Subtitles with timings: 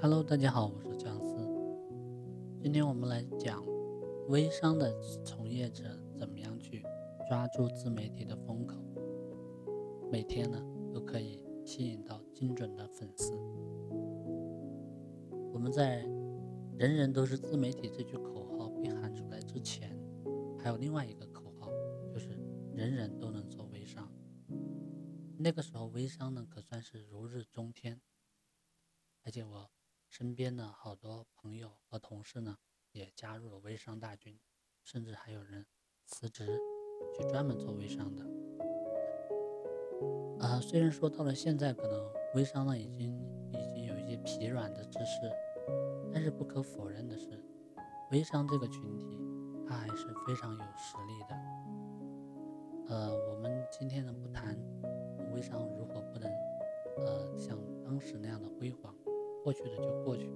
[0.00, 1.36] Hello，大家好，我是姜思。
[2.62, 3.64] 今天我们来讲
[4.28, 5.82] 微商的从业者
[6.16, 6.84] 怎么样去
[7.28, 8.76] 抓住自媒体的风口，
[10.08, 10.64] 每天呢
[10.94, 13.32] 都可以吸引到精准的粉丝。
[15.52, 16.04] 我们在
[16.78, 19.98] “人人都是自媒体”这句口号被喊出来之前，
[20.60, 21.72] 还有另外一个口号，
[22.12, 22.38] 就是
[22.72, 24.08] “人人都能做微商”。
[25.36, 28.00] 那个时候，微商呢可算是如日中天，
[29.24, 29.68] 而且我。
[30.08, 32.56] 身边的好多朋友和同事呢，
[32.92, 34.40] 也加入了微商大军，
[34.82, 35.66] 甚至还有人
[36.06, 36.58] 辞职
[37.14, 38.24] 去专门做微商的。
[40.40, 43.14] 啊，虽然说到了现在，可能微商呢已经
[43.52, 45.30] 已经有一些疲软的姿势，
[46.12, 47.44] 但是不可否认的是，
[48.10, 49.18] 微商这个群体，
[49.68, 51.34] 它还是非常有实力的。
[52.88, 54.56] 呃，我们今天呢不谈
[55.34, 56.32] 微商如何不能，
[56.96, 58.94] 呃，像当时那样的辉煌。
[59.48, 60.30] 过去的就过去，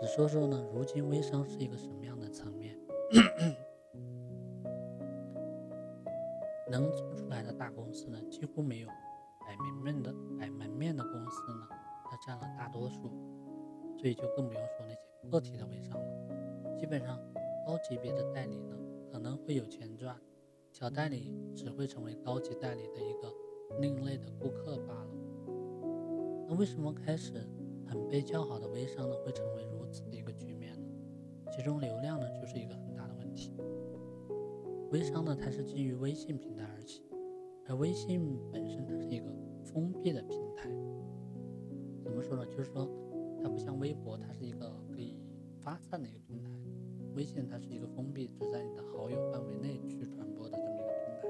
[0.00, 2.74] 只说说呢，如今微商是一个什么样的层面？
[6.70, 8.88] 能做出来的大公司呢，几乎没有；
[9.40, 11.68] 摆门面的摆门面的公司呢，
[12.06, 13.10] 它占了大多数，
[13.98, 16.76] 所以就更不用说那些个体的微商了。
[16.78, 17.20] 基本上，
[17.66, 18.74] 高级别的代理呢，
[19.12, 20.16] 可能会有钱赚，
[20.72, 23.30] 小代理只会成为高级代理的一个
[23.78, 25.10] 另类的顾客罢了。
[26.48, 27.46] 那为什么开始？
[27.90, 30.86] 很被叫好的微商呢，会成为如此的一个局面呢？
[31.50, 33.52] 其中流量呢，就是一个很大的问题。
[34.92, 37.02] 微商呢，它是基于微信平台而起，
[37.66, 39.26] 而微信本身它是一个
[39.64, 40.70] 封闭的平台。
[42.04, 42.46] 怎么说呢？
[42.46, 42.88] 就是说，
[43.42, 45.16] 它不像微博，它是一个可以
[45.60, 46.48] 发散的一个平台。
[47.16, 51.26] 微信它是一个封闭，只在你的好友范围内去传播的这么一个平台。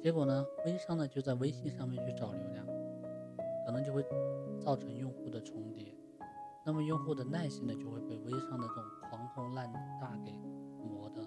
[0.00, 2.66] 结果呢，微商呢就在微信上面去找流量。
[3.64, 4.04] 可能就会
[4.60, 5.94] 造成用户的重叠，
[6.64, 10.32] 那么用户的耐心呢就会被微商的这种狂轰滥炸给
[10.82, 11.22] 磨得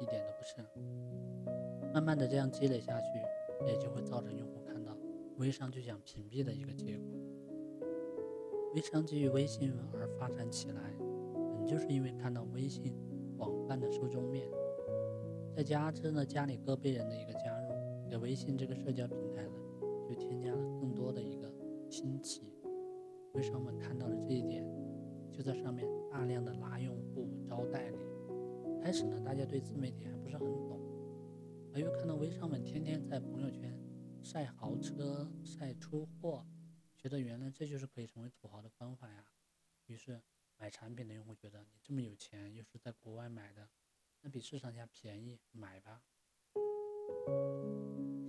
[0.00, 0.64] 一点都不剩。
[1.92, 3.06] 慢慢的这样积累下去，
[3.66, 4.96] 也就会造成用户看到
[5.38, 7.06] 微商就想屏蔽的一个结果。
[8.74, 10.80] 微商基于微信而发展起来，
[11.56, 12.94] 本就是因为看到微信
[13.36, 14.48] 广泛的受众面，
[15.56, 19.58] 再加之呢家里各辈人的一个加入，给微信这个社交平台呢
[20.08, 21.39] 就添加了更多的一个。
[22.00, 22.40] 新奇，
[23.34, 24.64] 微商们看到了这一点，
[25.30, 27.98] 就在上面大量的拉用户、招代理。
[28.82, 30.80] 开始呢，大家对自媒体还不是很懂，
[31.74, 33.78] 而又看到微商们天天在朋友圈
[34.22, 36.46] 晒豪车、晒出货，
[36.96, 39.26] 觉得原来这就是可以成为土豪的方法呀。
[39.84, 40.22] 于是
[40.56, 43.68] 买产品的用户觉得你这么有钱，又是在国外买的，
[44.22, 46.00] 那比市场价便宜，买吧。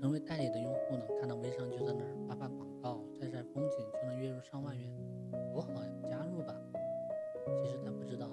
[0.01, 2.13] 成为代理的用户呢，看到微商就在那儿
[5.61, 5.81] 好！
[6.05, 6.55] 加入吧。
[7.61, 8.27] 其实他不知道，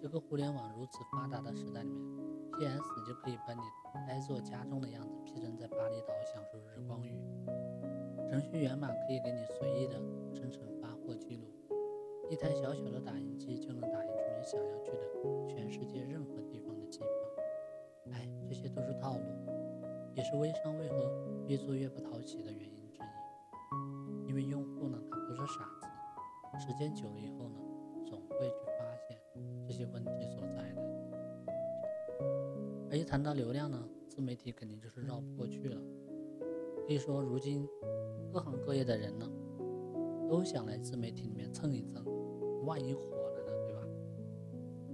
[0.00, 2.00] 这个互联网如此发达的时代里面
[2.52, 3.60] ，PS 就可以把你
[4.06, 7.18] 呆坐家中的样子 P 成在巴厘岛享受日光浴，
[8.28, 9.94] 程序员码可以给你随意的
[10.34, 11.44] 生成发货记录，
[12.28, 17.08] 一台小小的打印机就能打印出你想要去的全世界任何地方的机票。
[18.12, 19.22] 哎，这些都是套路。
[20.14, 21.12] 也是微商为何
[21.46, 25.68] 越做越不讨喜的原因之一，因为用户呢，他不是傻，
[26.58, 27.60] 时间久了以后呢，
[28.06, 29.18] 总会去发现
[29.66, 30.82] 这些问题所在的。
[32.90, 35.76] 而一谈到流量呢，自媒体肯定就是绕不过去了。
[36.86, 37.68] 可以说，如今
[38.32, 39.28] 各行各业的人呢，
[40.28, 42.04] 都想来自媒体里面蹭一蹭，
[42.64, 43.82] 万一火了呢，对吧？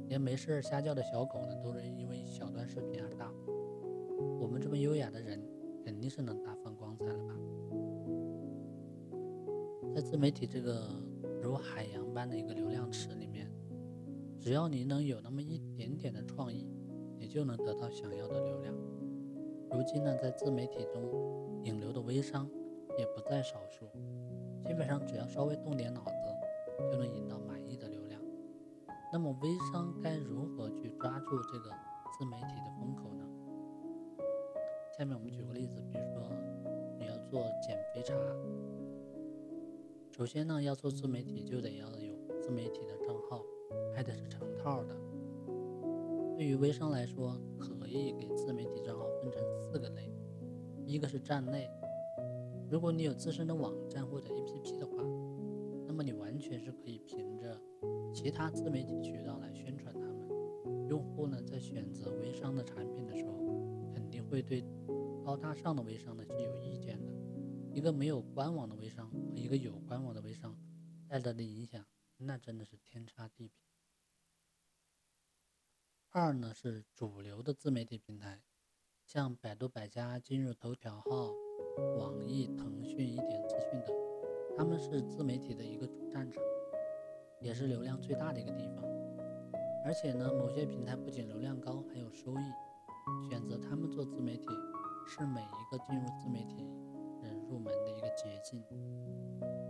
[0.09, 3.53] 连没事瞎叫的小狗呢，都是因为一小段视频而大火。
[4.41, 5.41] 我们这么优雅的人，
[5.85, 7.35] 肯定是能大放光彩了吧？
[9.95, 10.89] 在自媒体这个
[11.43, 13.51] 如海洋般的一个流量池里面，
[14.41, 16.71] 只要你能有那么一点点的创意，
[17.19, 18.73] 你就能得到想要的流量。
[19.71, 22.49] 如今呢，在自媒体中引流的微商
[22.97, 23.87] 也不在少数，
[24.65, 26.13] 基本上只要稍微动点脑子，
[26.93, 28.21] 就能引到满意的流量。
[29.13, 31.71] 那么微商该如何去抓住这个
[32.17, 33.27] 自媒体的风口呢？
[34.97, 36.31] 下面我们举个例子，比如说
[36.99, 38.15] 你要做减肥茶，
[40.13, 43.43] 首先呢要做自媒体就得要有自媒体的账号，
[43.95, 44.95] 还得是成套的。
[46.37, 50.13] 对于微商来说，可以给自媒体账号分成四个类，
[50.87, 51.67] 一个是站内，
[52.69, 55.03] 如果你有自身的网站或者 APP 的话，
[55.87, 57.59] 那么你完全是可以凭着
[58.13, 60.29] 其他自媒体渠道来宣传他们。
[60.89, 63.33] 用户呢在选择微商的产品的时候，
[63.95, 64.63] 肯定会对。
[65.25, 67.12] 高大上的微商呢是有意见的，
[67.73, 70.57] 一个没有官网的微商和一个有官网的微商
[71.09, 71.85] 带来的影响，
[72.19, 73.57] 那真的是天差地别。
[76.11, 78.43] 二呢是主流的自媒体平台，
[79.07, 81.33] 像百度百家、今日头条号、
[81.97, 83.97] 网易、腾讯、一点资讯等，
[84.57, 86.43] 他们是自媒体的一个主战场，
[87.41, 88.85] 也是流量最大的一个地方。
[89.85, 92.43] 而且呢，某些平台不仅流量高，还有收益。
[93.29, 94.47] 选择他们做自媒体，
[95.09, 96.65] 是每一个进入自媒体
[97.53, 98.65] 入门的一个捷径。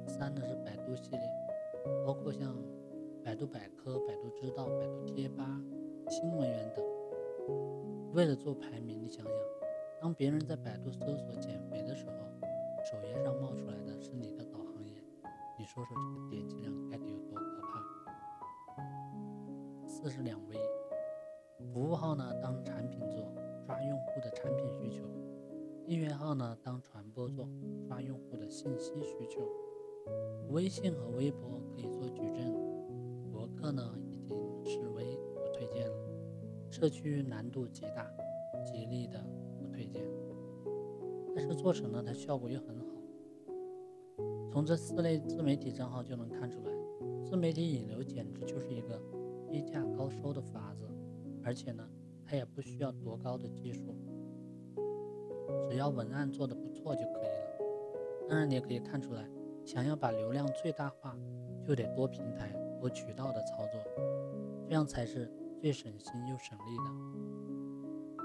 [0.07, 1.21] 三呢是百度系列，
[2.07, 2.57] 包括像
[3.25, 5.45] 百度百科、百度知道、百度贴吧、
[6.09, 6.85] 新闻源等。
[8.13, 9.35] 为了做排名，你想想，
[10.01, 12.13] 当别人在百度搜索减肥的时候，
[12.85, 14.95] 首页上冒出来的是你的导航页，
[15.59, 18.79] 你说说这个点击量该得有多可怕？
[19.89, 20.57] 四是两维。
[21.73, 23.33] 服务号呢当产品做，
[23.67, 25.03] 抓用户的产品需求；
[25.85, 27.49] 订阅号呢当传播做，
[27.87, 29.41] 抓用户的信息需求。
[30.51, 32.55] 微信和微博可以做矩阵，
[33.33, 35.97] 博客呢已经示威不推荐了。
[36.71, 38.09] 社区难度极大，
[38.65, 39.23] 极力的
[39.59, 40.03] 不推荐。
[41.35, 42.87] 但是做成了，它效果又很好。
[44.51, 46.73] 从这四类自媒体账号就能看出来，
[47.25, 49.03] 自媒体引流简直就是一个
[49.49, 50.89] 低价高收的法子。
[51.43, 51.87] 而且呢，
[52.25, 53.97] 它也不需要多高的技术，
[55.69, 58.29] 只要文案做的不错就可以了。
[58.29, 59.29] 当然，你也可以看出来，
[59.65, 61.17] 想要把流量最大化，
[61.67, 63.81] 就得多平台、多渠道的操作，
[64.67, 68.23] 这样才是最省心又省力的。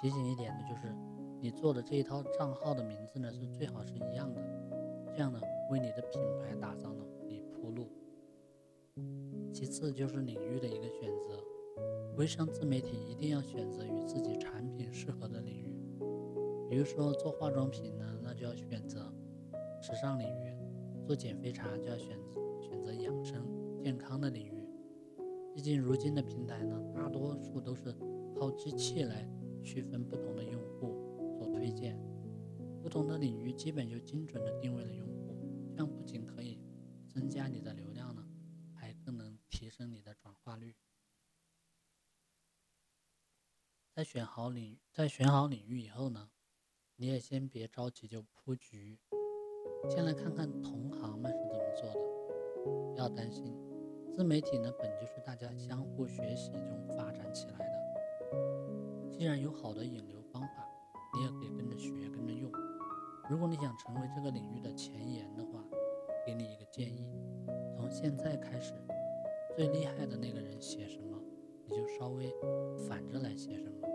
[0.00, 0.94] 提醒一点的就是，
[1.40, 4.40] 你做的这一套账号的名字呢，是最好是一样的，
[5.12, 5.38] 这样呢，
[5.70, 7.86] 为你的品牌打造呢，你铺路。
[9.52, 11.38] 其次就是领域的一个选择。
[12.16, 15.59] 微商自媒体一定要选择与自己产品适合的领域，
[16.70, 19.12] 比如说做化妆品呢，那就要选择
[19.82, 20.56] 时尚领域；
[21.04, 22.16] 做减肥茶就要选
[22.62, 23.44] 选择养生
[23.82, 24.64] 健康的领域。
[25.52, 27.92] 毕竟如今的平台呢，大多数都是
[28.38, 29.28] 靠机器来
[29.64, 32.00] 区分不同的用户做推荐，
[32.80, 35.36] 不同的领域基本就精准的定位了用户，
[35.72, 36.62] 这样不仅可以
[37.08, 38.24] 增加你的流量呢，
[38.76, 40.76] 还更能提升你的转化率。
[43.92, 46.30] 在选好领，在选好领域以后呢，
[47.00, 48.98] 你也先别着急就铺局，
[49.88, 52.00] 先来看看同行们是怎么做的。
[52.92, 53.56] 不要担心，
[54.12, 59.08] 自媒体呢本就是大家相互学习中发展起来的。
[59.10, 60.68] 既然有好的引流方法，
[61.14, 62.52] 你也可以跟着学，跟着用。
[63.30, 65.64] 如果你想成为这个领域的前沿的话，
[66.26, 67.10] 给你一个建议：
[67.74, 68.74] 从现在开始，
[69.56, 71.18] 最厉害的那个人写什么，
[71.64, 72.30] 你就稍微
[72.86, 73.88] 反着来写什么。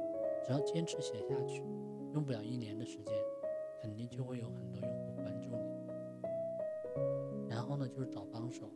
[0.43, 1.61] 只要坚持写下去，
[2.15, 3.13] 用不了一年的时间，
[3.81, 5.57] 肯定就会有很多用户关注你。
[7.49, 8.71] 然后呢，就是找帮手，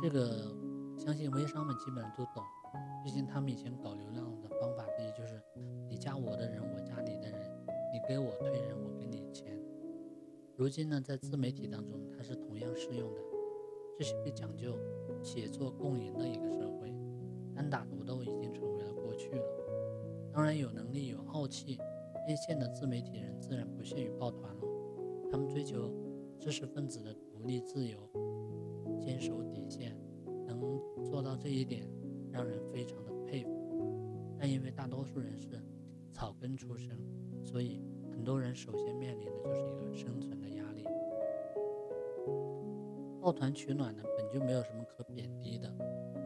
[0.00, 0.54] 这个
[0.96, 2.44] 相信微商们基本上都懂，
[3.02, 5.42] 毕竟他们以前搞流量的方法，也就是
[5.88, 9.60] 你加我的人，我加你的人，你给我推人，我给你钱。
[10.56, 13.20] 如今呢，在自媒体当中，它是同样适用的。
[13.98, 14.78] 这是一个讲究
[15.20, 16.94] 写作共赢的一个社会，
[17.56, 19.42] 单打独斗已经成为了过去了。
[20.32, 21.76] 当然，有能力、有傲气、
[22.30, 24.60] 一线的自媒体人自然不屑于抱团了。
[25.30, 25.92] 他们追求
[26.38, 27.98] 知识分子的独立自由，
[29.00, 29.96] 坚守底线，
[30.46, 31.88] 能做到这一点，
[32.30, 33.50] 让人非常的佩服。
[34.38, 35.60] 但因为大多数人是
[36.12, 36.96] 草根出身，
[37.42, 37.82] 所以
[38.12, 40.84] 很多人首先面临的就是一个生存的压力。
[43.20, 45.68] 抱团取暖呢，本就没有什么可贬低的。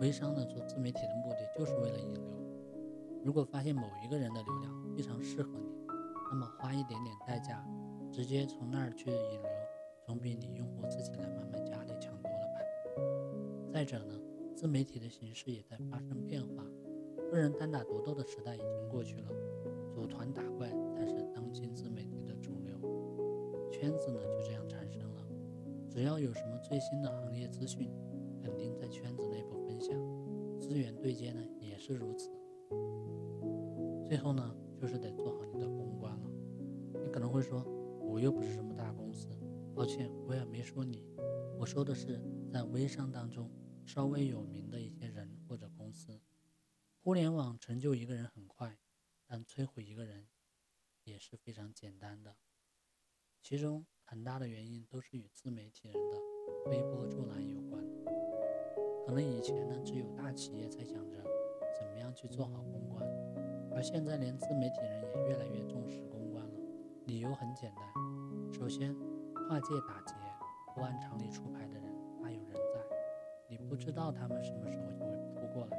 [0.00, 2.22] 微商呢，做自媒体的目的就是为了引流。
[3.24, 5.73] 如果发现某一个人的流量非常适合你，
[6.34, 7.64] 那么花一点点代价，
[8.10, 9.48] 直接从那儿去引流，
[10.04, 13.72] 总比你用户自己来慢慢加的强多了吧。
[13.72, 14.20] 再者呢，
[14.56, 16.66] 自媒体的形式也在发生变化，
[17.30, 19.28] 个人单打独斗的时代已经过去了，
[19.92, 23.70] 组团打怪才是当今自媒体的主流。
[23.70, 25.22] 圈子呢就这样产生了，
[25.88, 27.88] 只要有什么最新的行业资讯，
[28.42, 29.96] 肯定在圈子内部分享，
[30.58, 32.28] 资源对接呢也是如此。
[34.04, 35.83] 最后呢，就是得做好你的。
[37.34, 37.64] 会说，
[38.00, 39.28] 我又不是什么大公司，
[39.74, 41.04] 抱歉，我也没说你，
[41.58, 43.50] 我说的是在微商当中
[43.84, 46.20] 稍微有名的一些人或者公司。
[47.02, 48.78] 互联网成就一个人很快，
[49.26, 50.28] 但摧毁一个人
[51.02, 52.36] 也是非常简单的。
[53.42, 56.16] 其中很大的原因都是与自媒体人的
[56.64, 57.84] 推波助澜有关。
[59.04, 61.16] 可能以前呢，只有大企业才想着
[61.76, 63.04] 怎么样去做好公关。
[63.72, 66.33] 而现在，连自媒体人也越来越重视公关。
[67.06, 67.84] 理由很简单，
[68.50, 68.96] 首先，
[69.34, 70.14] 跨界打劫、
[70.74, 71.82] 不按常理出牌的人
[72.22, 72.80] 大有人在
[73.46, 75.76] 你不知道他们什么时候就会扑过来，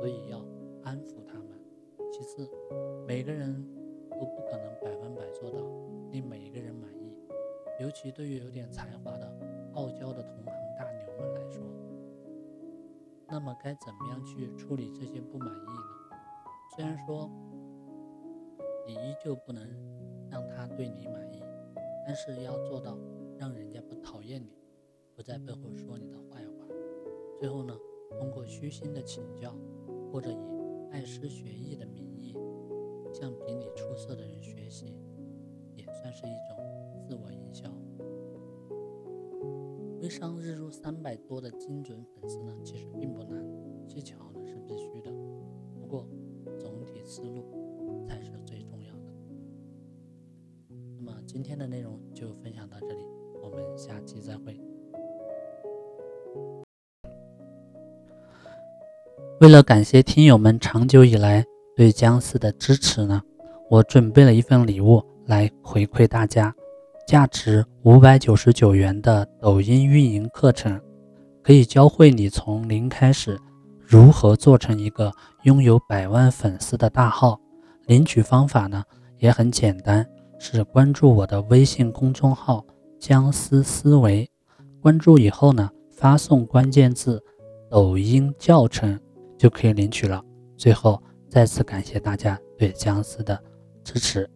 [0.00, 0.38] 所以要
[0.82, 1.46] 安抚他们。
[2.12, 2.50] 其次，
[3.06, 3.64] 每个人
[4.10, 5.58] 都不可能百分百做到
[6.10, 7.16] 令每一个人满意，
[7.80, 9.32] 尤其对于有点才华的
[9.74, 11.62] 傲娇的同行大牛们来说。
[13.28, 16.18] 那么该怎么样去处理这些不满意呢？
[16.74, 17.30] 虽然说
[18.84, 19.64] 你依旧不能
[20.30, 21.42] 让他对你满意，
[22.06, 22.96] 但是要做到
[23.36, 24.52] 让人家不讨厌你，
[25.14, 26.66] 不在背后说你的坏话。
[27.38, 27.76] 最后呢，
[28.18, 29.54] 通过虚心的请教，
[30.12, 30.36] 或者以
[30.90, 32.34] 拜师学艺的名义，
[33.12, 34.94] 向比你出色的人学习，
[35.74, 36.56] 也算是一种
[37.02, 37.70] 自我营销。
[40.00, 43.44] 微商日入三百多的精准粉丝呢，其实并不难，
[43.86, 45.12] 技巧呢是必须的，
[45.78, 46.08] 不过
[46.58, 47.42] 总体思路
[51.50, 53.00] 今天的内容就分享到这里，
[53.42, 54.56] 我们下期再会。
[59.40, 63.20] 为了感谢听友们长久以来对姜思的支持呢，
[63.68, 66.54] 我准备了一份礼物来回馈大家。
[67.04, 70.80] 价值五百九十九元的抖音运营课程，
[71.42, 73.36] 可以教会你从零开始
[73.84, 75.10] 如何做成一个
[75.42, 77.40] 拥有百万粉丝的大号。
[77.86, 78.84] 领取方法呢
[79.18, 80.08] 也很简单，
[80.42, 82.64] 是关注我的微信公众号
[82.98, 84.28] “僵尸思维”，
[84.80, 87.22] 关注以后呢发送关键字
[87.70, 88.98] “抖音教程”
[89.36, 90.24] 就可以领取了。
[90.56, 93.38] 最后再次感谢大家对僵尸的
[93.84, 94.28] 支持。